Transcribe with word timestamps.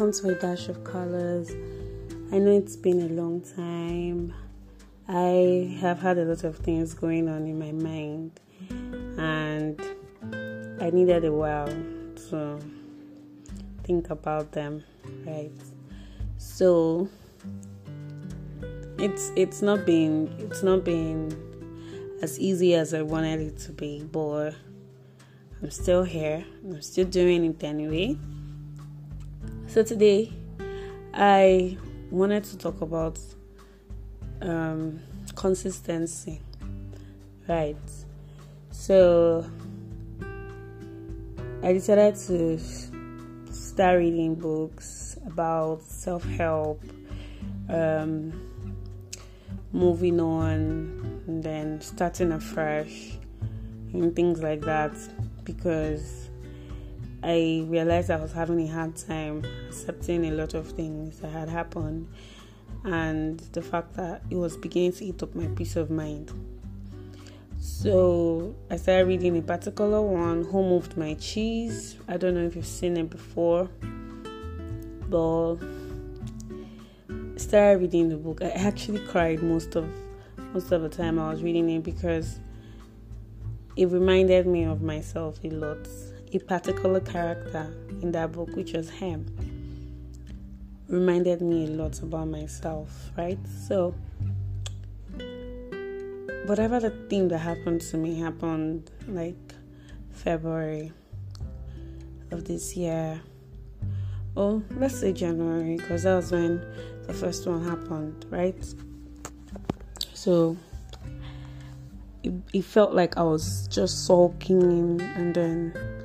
welcome 0.00 0.18
to 0.18 0.28
a 0.30 0.34
dash 0.34 0.70
of 0.70 0.82
colors. 0.82 1.50
I 2.32 2.38
know 2.38 2.56
it's 2.56 2.74
been 2.74 3.02
a 3.02 3.08
long 3.12 3.42
time. 3.42 4.32
I 5.06 5.76
have 5.78 6.00
had 6.00 6.16
a 6.16 6.24
lot 6.24 6.42
of 6.42 6.56
things 6.56 6.94
going 6.94 7.28
on 7.28 7.46
in 7.46 7.58
my 7.58 7.70
mind, 7.70 8.40
and 9.18 9.78
I 10.80 10.88
needed 10.88 11.26
a 11.26 11.32
while 11.32 11.66
to 12.30 12.58
think 13.84 14.08
about 14.08 14.52
them, 14.52 14.82
right? 15.26 15.52
So 16.38 17.06
it's 18.96 19.32
it's 19.36 19.60
not 19.60 19.84
been 19.84 20.34
it's 20.38 20.62
not 20.62 20.82
been 20.82 21.36
as 22.22 22.40
easy 22.40 22.74
as 22.74 22.94
I 22.94 23.02
wanted 23.02 23.40
it 23.40 23.58
to 23.66 23.72
be, 23.72 24.02
but 24.10 24.54
I'm 25.62 25.70
still 25.70 26.04
here. 26.04 26.42
I'm 26.64 26.80
still 26.80 27.04
doing 27.04 27.44
it 27.44 27.62
anyway. 27.62 28.16
So 29.66 29.82
today, 29.82 30.32
I 31.14 31.78
wanted 32.10 32.44
to 32.44 32.58
talk 32.58 32.80
about 32.80 33.18
um, 34.42 35.00
consistency, 35.34 36.40
right? 37.48 37.76
So 38.70 39.44
I 41.62 41.72
decided 41.72 42.16
to 42.26 42.58
start 43.52 43.98
reading 43.98 44.34
books 44.34 45.18
about 45.26 45.82
self 45.82 46.24
help, 46.24 46.82
um, 47.68 48.32
moving 49.72 50.20
on, 50.20 51.22
and 51.26 51.42
then 51.42 51.80
starting 51.80 52.32
afresh, 52.32 53.18
and 53.92 54.16
things 54.16 54.42
like 54.42 54.62
that 54.62 54.92
because 55.44 56.29
I 57.22 57.64
realized 57.66 58.10
I 58.10 58.16
was 58.16 58.32
having 58.32 58.60
a 58.60 58.66
hard 58.66 58.96
time 58.96 59.44
accepting 59.68 60.24
a 60.26 60.30
lot 60.30 60.54
of 60.54 60.68
things 60.68 61.20
that 61.20 61.30
had 61.30 61.48
happened 61.48 62.08
and 62.84 63.40
the 63.52 63.60
fact 63.60 63.94
that 63.94 64.22
it 64.30 64.36
was 64.36 64.56
beginning 64.56 64.92
to 64.92 65.04
eat 65.04 65.22
up 65.22 65.34
my 65.34 65.46
peace 65.48 65.76
of 65.76 65.90
mind. 65.90 66.32
So 67.58 68.54
I 68.70 68.76
started 68.76 69.06
reading 69.06 69.36
a 69.36 69.42
particular 69.42 70.00
one, 70.00 70.44
Who 70.44 70.62
Moved 70.62 70.96
My 70.96 71.12
Cheese. 71.14 71.96
I 72.08 72.16
don't 72.16 72.34
know 72.34 72.46
if 72.46 72.56
you've 72.56 72.64
seen 72.64 72.96
it 72.96 73.10
before, 73.10 73.68
but 75.08 75.56
I 75.56 77.36
started 77.36 77.82
reading 77.82 78.08
the 78.08 78.16
book. 78.16 78.40
I 78.42 78.48
actually 78.48 79.00
cried 79.06 79.42
most 79.42 79.76
of 79.76 79.86
most 80.54 80.72
of 80.72 80.82
the 80.82 80.88
time 80.88 81.18
I 81.18 81.30
was 81.30 81.42
reading 81.42 81.68
it 81.70 81.84
because 81.84 82.40
it 83.76 83.86
reminded 83.86 84.46
me 84.46 84.64
of 84.64 84.82
myself 84.82 85.38
a 85.44 85.50
lot 85.50 85.86
a 86.32 86.38
particular 86.38 87.00
character 87.00 87.72
in 88.02 88.12
that 88.12 88.32
book, 88.32 88.54
which 88.54 88.72
was 88.72 88.88
him, 88.88 89.26
reminded 90.88 91.40
me 91.40 91.66
a 91.66 91.70
lot 91.70 92.00
about 92.02 92.28
myself, 92.28 93.10
right? 93.16 93.38
So, 93.66 93.94
whatever 96.46 96.80
the 96.80 96.90
thing 97.08 97.28
that 97.28 97.38
happened 97.38 97.80
to 97.82 97.96
me 97.96 98.18
happened 98.18 98.90
like 99.08 99.36
February 100.12 100.92
of 102.30 102.44
this 102.44 102.76
year. 102.76 103.20
Oh, 104.36 104.62
let's 104.76 104.98
say 104.98 105.12
January, 105.12 105.76
because 105.76 106.04
that 106.04 106.14
was 106.14 106.30
when 106.30 106.60
the 107.06 107.12
first 107.12 107.46
one 107.46 107.64
happened, 107.64 108.24
right? 108.30 108.54
So, 110.14 110.56
it, 112.22 112.32
it 112.52 112.64
felt 112.64 112.94
like 112.94 113.16
I 113.16 113.22
was 113.22 113.66
just 113.68 114.06
sulking 114.06 115.00
and 115.00 115.34
then 115.34 115.99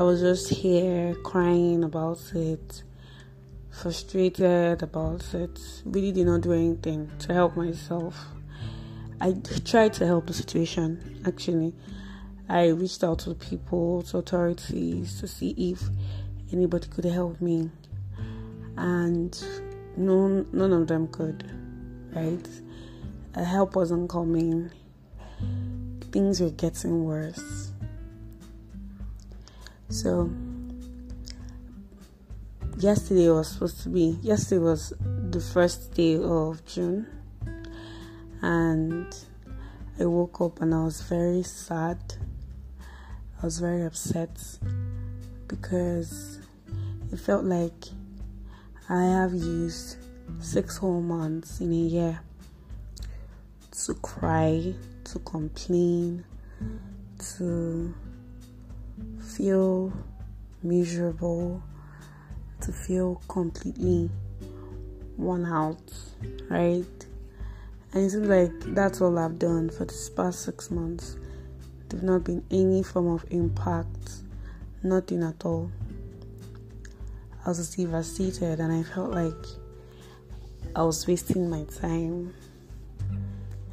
I 0.00 0.02
was 0.02 0.22
just 0.22 0.48
here 0.48 1.14
crying 1.16 1.84
about 1.84 2.32
it, 2.34 2.84
frustrated 3.70 4.82
about 4.82 5.34
it, 5.34 5.60
really 5.84 6.10
did 6.10 6.24
not 6.24 6.40
do 6.40 6.54
anything 6.54 7.10
to 7.18 7.34
help 7.34 7.54
myself. 7.54 8.18
I 9.20 9.34
tried 9.66 9.92
to 9.94 10.06
help 10.06 10.26
the 10.26 10.32
situation 10.32 11.20
actually. 11.26 11.74
I 12.48 12.68
reached 12.68 13.04
out 13.04 13.18
to 13.18 13.34
people, 13.34 14.00
to 14.04 14.16
authorities 14.16 15.20
to 15.20 15.28
see 15.28 15.50
if 15.50 15.82
anybody 16.50 16.88
could 16.88 17.04
help 17.04 17.38
me. 17.42 17.70
And 18.78 19.38
none 19.98 20.46
none 20.50 20.72
of 20.72 20.86
them 20.86 21.08
could. 21.08 21.44
Right? 22.14 22.48
help 23.34 23.76
wasn't 23.76 24.08
coming. 24.08 24.70
Things 26.10 26.40
were 26.40 26.48
getting 26.48 27.04
worse 27.04 27.69
so 29.90 30.30
yesterday 32.78 33.28
was 33.28 33.48
supposed 33.48 33.82
to 33.82 33.88
be 33.90 34.18
yesterday 34.22 34.62
was 34.62 34.94
the 35.30 35.40
first 35.40 35.92
day 35.94 36.16
of 36.16 36.64
June 36.64 37.06
and 38.42 39.14
I 40.00 40.06
woke 40.06 40.40
up 40.40 40.62
and 40.62 40.74
I 40.74 40.84
was 40.84 41.02
very 41.02 41.42
sad. 41.42 41.98
I 43.42 43.44
was 43.44 43.58
very 43.58 43.82
upset 43.82 44.30
because 45.46 46.38
it 47.12 47.18
felt 47.18 47.44
like 47.44 47.84
I 48.88 49.02
have 49.02 49.34
used 49.34 49.98
six 50.38 50.78
whole 50.78 51.02
months 51.02 51.60
in 51.60 51.70
a 51.72 51.76
year 51.76 52.20
to 53.84 53.94
cry, 53.94 54.72
to 55.04 55.18
complain, 55.18 56.24
to 57.36 57.94
feel 59.20 59.92
miserable, 60.62 61.62
to 62.60 62.72
feel 62.72 63.20
completely 63.28 64.10
worn 65.16 65.46
out, 65.46 65.80
right? 66.48 66.84
And 67.92 68.04
it 68.04 68.10
seems 68.10 68.28
like 68.28 68.52
that's 68.74 69.00
all 69.00 69.18
I've 69.18 69.38
done 69.38 69.70
for 69.70 69.84
this 69.84 70.10
past 70.10 70.44
six 70.44 70.70
months. 70.70 71.16
There's 71.88 72.02
not 72.02 72.24
been 72.24 72.44
any 72.50 72.82
form 72.82 73.08
of 73.08 73.24
impact, 73.30 74.22
nothing 74.82 75.22
at 75.22 75.44
all. 75.44 75.70
I 77.44 77.48
was 77.48 77.74
devastated 77.74 78.60
and 78.60 78.72
I 78.72 78.82
felt 78.82 79.10
like 79.10 79.46
I 80.76 80.82
was 80.82 81.06
wasting 81.06 81.48
my 81.50 81.64
time 81.64 82.34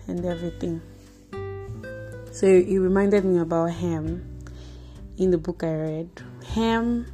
and 0.07 0.25
everything. 0.25 0.81
So 2.31 2.47
it 2.47 2.77
reminded 2.79 3.25
me 3.25 3.39
about 3.39 3.71
him 3.71 4.36
in 5.17 5.31
the 5.31 5.37
book 5.37 5.63
I 5.63 5.73
read, 5.73 6.09
Ham, 6.53 7.07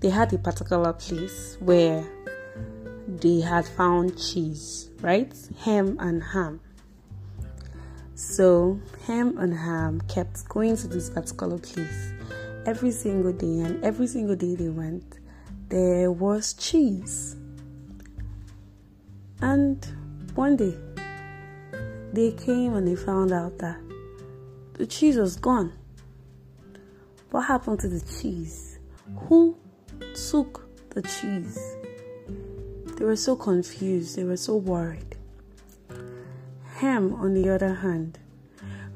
they 0.00 0.10
had 0.10 0.32
a 0.32 0.38
particular 0.38 0.92
place 0.92 1.56
where 1.60 2.04
they 3.06 3.40
had 3.40 3.66
found 3.66 4.18
cheese, 4.18 4.90
right? 5.00 5.32
Ham 5.64 5.96
and 6.00 6.22
ham. 6.22 6.60
So, 8.14 8.80
Ham 9.06 9.38
and 9.38 9.54
Ham 9.54 10.00
kept 10.08 10.48
going 10.48 10.76
to 10.78 10.88
this 10.88 11.10
particular 11.10 11.58
place 11.58 12.12
every 12.66 12.90
single 12.90 13.32
day, 13.32 13.60
and 13.60 13.82
every 13.84 14.06
single 14.06 14.36
day 14.36 14.54
they 14.54 14.68
went, 14.68 15.18
there 15.68 16.10
was 16.10 16.54
cheese. 16.54 17.36
And 19.40 19.86
one 20.34 20.56
day, 20.56 20.76
they 22.12 22.32
came 22.32 22.74
and 22.74 22.88
they 22.88 22.96
found 22.96 23.32
out 23.32 23.58
that 23.58 23.78
the 24.74 24.86
cheese 24.86 25.16
was 25.16 25.36
gone. 25.36 25.72
What 27.30 27.42
happened 27.42 27.80
to 27.80 27.88
the 27.88 28.00
cheese? 28.00 28.78
Who 29.28 29.58
took 30.30 30.66
the 30.90 31.02
cheese? 31.02 31.76
They 32.96 33.04
were 33.04 33.16
so 33.16 33.36
confused, 33.36 34.16
they 34.16 34.24
were 34.24 34.38
so 34.38 34.56
worried. 34.56 35.14
Hem, 36.76 37.12
on 37.16 37.34
the 37.34 37.50
other 37.50 37.74
hand, 37.74 38.18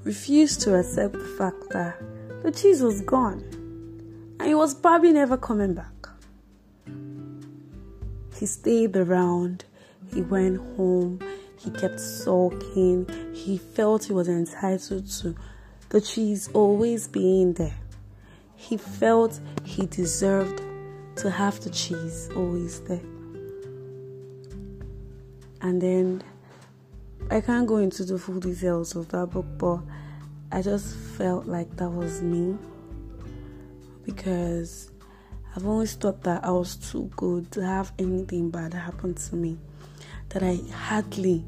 refused 0.02 0.62
to 0.62 0.78
accept 0.78 1.12
the 1.12 1.34
fact 1.36 1.68
that 1.72 2.00
the 2.42 2.50
cheese 2.50 2.80
was 2.80 3.02
gone 3.02 3.44
and 4.40 4.48
he 4.48 4.54
was 4.54 4.74
probably 4.74 5.12
never 5.12 5.36
coming 5.36 5.74
back. 5.74 6.08
He 8.40 8.46
stayed 8.46 8.96
around, 8.96 9.66
he 10.12 10.22
went 10.22 10.56
home, 10.76 11.20
he 11.58 11.70
kept 11.70 12.00
sulking, 12.00 13.06
he 13.34 13.58
felt 13.58 14.04
he 14.04 14.14
was 14.14 14.28
entitled 14.28 15.10
to 15.20 15.36
the 15.90 16.00
cheese 16.00 16.48
always 16.54 17.06
being 17.08 17.52
there 17.52 17.81
he 18.62 18.76
felt 18.76 19.40
he 19.64 19.86
deserved 19.86 20.62
to 21.16 21.28
have 21.28 21.58
the 21.60 21.70
cheese 21.70 22.30
always 22.36 22.78
there. 22.82 23.00
And 25.60 25.82
then 25.82 26.22
I 27.28 27.40
can't 27.40 27.66
go 27.66 27.78
into 27.78 28.04
the 28.04 28.18
full 28.18 28.38
details 28.38 28.94
of 28.94 29.08
that 29.08 29.26
book, 29.30 29.46
but 29.58 29.80
I 30.52 30.62
just 30.62 30.94
felt 30.94 31.46
like 31.46 31.76
that 31.76 31.90
was 31.90 32.22
me 32.22 32.56
because 34.04 34.92
I've 35.56 35.66
always 35.66 35.94
thought 35.94 36.22
that 36.22 36.44
I 36.44 36.52
was 36.52 36.76
too 36.76 37.10
good 37.16 37.50
to 37.52 37.66
have 37.66 37.92
anything 37.98 38.50
bad 38.50 38.74
happen 38.74 39.14
to 39.14 39.36
me, 39.36 39.58
that 40.28 40.44
I 40.44 40.60
hardly 40.72 41.44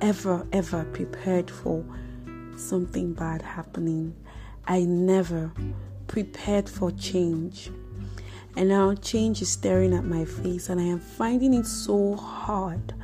ever, 0.00 0.46
ever 0.52 0.84
prepared 0.84 1.50
for 1.50 1.84
something 2.56 3.12
bad 3.12 3.42
happening. 3.42 4.14
I 4.66 4.84
never 4.84 5.52
prepared 6.06 6.68
for 6.68 6.90
change. 6.92 7.70
And 8.56 8.68
now 8.68 8.94
change 8.94 9.42
is 9.42 9.48
staring 9.50 9.92
at 9.94 10.04
my 10.04 10.24
face, 10.24 10.68
and 10.68 10.80
I 10.80 10.84
am 10.84 11.00
finding 11.00 11.54
it 11.54 11.66
so 11.66 12.14
hard 12.14 12.94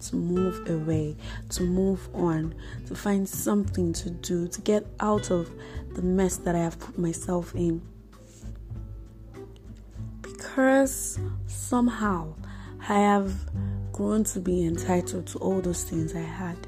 to 0.00 0.16
move 0.16 0.68
away, 0.68 1.16
to 1.50 1.62
move 1.62 2.08
on, 2.14 2.54
to 2.86 2.94
find 2.94 3.28
something 3.28 3.92
to 3.94 4.10
do, 4.10 4.46
to 4.48 4.60
get 4.60 4.86
out 5.00 5.30
of 5.30 5.50
the 5.94 6.02
mess 6.02 6.36
that 6.38 6.54
I 6.54 6.58
have 6.58 6.78
put 6.78 6.98
myself 6.98 7.54
in. 7.54 7.82
Because 10.20 11.18
somehow 11.46 12.34
I 12.88 12.98
have 12.98 13.32
grown 13.92 14.24
to 14.24 14.40
be 14.40 14.64
entitled 14.64 15.26
to 15.28 15.38
all 15.38 15.60
those 15.60 15.84
things 15.84 16.14
I 16.14 16.20
had, 16.20 16.58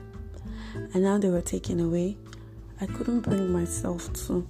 and 0.74 1.02
now 1.02 1.18
they 1.18 1.28
were 1.28 1.42
taken 1.42 1.78
away, 1.78 2.16
I 2.80 2.86
couldn't 2.86 3.20
bring 3.20 3.52
myself 3.52 4.12
to 4.26 4.46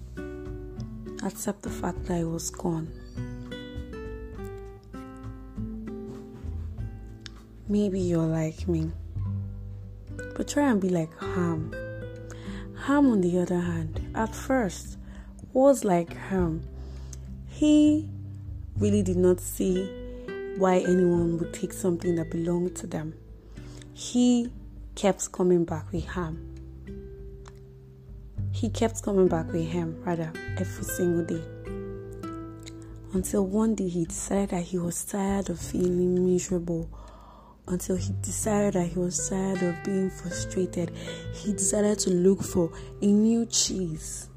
accept 1.27 1.63
the 1.63 1.71
fact 1.71 2.05
that 2.07 2.21
it 2.21 2.25
was 2.25 2.51
gone. 2.51 2.89
Maybe 7.69 7.99
you're 7.99 8.23
like 8.23 8.69
me. 8.69 8.93
But 10.37 10.49
try 10.49 10.71
and 10.71 10.81
be 10.81 10.89
like 10.89 11.11
Ham. 11.19 11.75
Ham, 12.85 13.11
on 13.11 13.21
the 13.21 13.39
other 13.41 13.59
hand, 13.59 14.01
at 14.15 14.35
first 14.35 14.99
was 15.53 15.85
like 15.85 16.13
Ham. 16.15 16.63
He 17.49 18.09
really 18.79 19.03
did 19.03 19.17
not 19.17 19.41
see 19.41 19.85
why 20.59 20.79
anyone 20.79 21.39
would 21.39 21.53
take 21.53 21.73
something 21.73 22.15
that 22.17 22.31
belonged 22.31 22.77
to 22.77 22.87
them. 22.87 23.15
He 23.95 24.53
kept 24.95 25.33
coming 25.33 25.65
back 25.65 25.91
with 25.93 26.05
Ham. 26.05 26.56
He 28.57 28.71
kept 28.71 29.03
coming 29.03 29.29
back 29.29 29.53
with 29.53 29.69
him, 29.69 30.03
rather, 30.03 30.33
every 30.57 30.85
single 30.85 31.27
day. 31.27 31.43
Until 33.13 33.47
one 33.47 33.75
day 33.75 33.87
he 33.87 34.07
decided 34.07 34.49
that 34.49 34.63
he 34.63 34.79
was 34.79 35.05
tired 35.05 35.51
of 35.51 35.61
feeling 35.61 36.25
miserable 36.25 36.89
until 37.69 37.97
he 37.97 38.15
decided 38.23 38.73
that 38.73 38.87
he 38.87 38.99
was 38.99 39.29
tired 39.29 39.63
of 39.63 39.85
being 39.85 40.09
frustrated. 40.09 40.91
He 41.35 41.53
decided 41.53 41.99
to 41.99 42.11
look 42.11 42.43
for 42.43 42.73
a 43.03 43.07
new 43.07 43.45
cheese. 43.45 44.31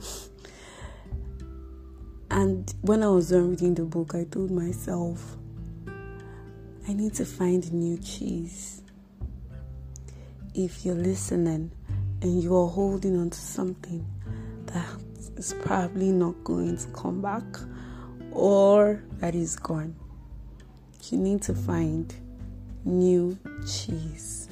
and 2.30 2.72
when 2.80 3.02
I 3.02 3.08
was 3.10 3.28
done 3.28 3.50
reading 3.50 3.74
the 3.74 3.84
book, 3.84 4.14
I 4.14 4.24
told 4.24 4.50
myself, 4.50 5.36
I 6.88 6.94
need 6.94 7.12
to 7.16 7.26
find 7.26 7.62
a 7.62 7.74
new 7.74 7.98
cheese. 7.98 8.80
If 10.54 10.86
you're 10.86 10.94
listening 10.94 11.72
and 12.22 12.42
you 12.42 12.56
are 12.56 12.68
holding 12.68 13.18
on 13.18 13.30
to 13.30 13.38
something 13.38 14.06
that 14.66 14.86
is 15.36 15.54
probably 15.62 16.10
not 16.10 16.42
going 16.44 16.76
to 16.76 16.86
come 16.88 17.22
back 17.22 17.44
or 18.32 19.02
that 19.18 19.34
is 19.34 19.56
gone, 19.56 19.94
you 21.10 21.18
need 21.18 21.42
to 21.42 21.54
find 21.54 22.14
new 22.84 23.38
cheese. 23.66 24.48